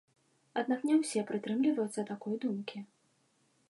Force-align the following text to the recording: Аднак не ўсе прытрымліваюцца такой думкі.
Аднак 0.61 0.87
не 0.91 0.95
ўсе 1.01 1.19
прытрымліваюцца 1.29 2.07
такой 2.11 2.43
думкі. 2.47 2.77